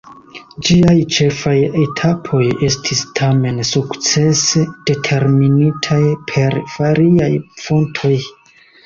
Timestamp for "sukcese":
3.71-4.63